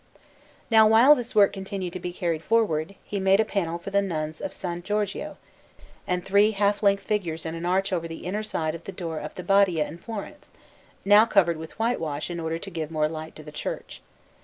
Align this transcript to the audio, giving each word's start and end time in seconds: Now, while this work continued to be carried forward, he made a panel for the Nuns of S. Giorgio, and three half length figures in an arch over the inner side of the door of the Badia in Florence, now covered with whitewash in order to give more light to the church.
Now, 0.71 0.87
while 0.87 1.13
this 1.13 1.35
work 1.35 1.53
continued 1.53 1.93
to 1.93 1.99
be 1.99 2.11
carried 2.11 2.41
forward, 2.43 2.95
he 3.03 3.19
made 3.19 3.39
a 3.39 3.45
panel 3.45 3.77
for 3.77 3.91
the 3.91 4.01
Nuns 4.01 4.41
of 4.41 4.49
S. 4.49 4.65
Giorgio, 4.81 5.37
and 6.07 6.25
three 6.25 6.53
half 6.53 6.81
length 6.81 7.03
figures 7.03 7.45
in 7.45 7.53
an 7.53 7.67
arch 7.67 7.93
over 7.93 8.07
the 8.07 8.25
inner 8.25 8.41
side 8.41 8.73
of 8.73 8.85
the 8.85 8.91
door 8.91 9.19
of 9.19 9.35
the 9.35 9.43
Badia 9.43 9.85
in 9.87 9.99
Florence, 9.99 10.53
now 11.05 11.27
covered 11.27 11.57
with 11.57 11.77
whitewash 11.77 12.31
in 12.31 12.39
order 12.39 12.57
to 12.57 12.71
give 12.71 12.89
more 12.89 13.07
light 13.07 13.35
to 13.35 13.43
the 13.43 13.51
church. 13.51 14.01